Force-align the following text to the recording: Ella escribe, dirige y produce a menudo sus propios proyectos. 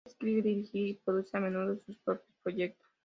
Ella 0.03 0.09
escribe, 0.13 0.41
dirige 0.41 0.77
y 0.79 0.93
produce 0.95 1.37
a 1.37 1.39
menudo 1.41 1.77
sus 1.85 1.95
propios 1.99 2.23
proyectos. 2.41 2.89